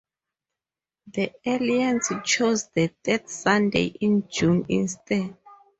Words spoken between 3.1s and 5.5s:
Sunday in June instead.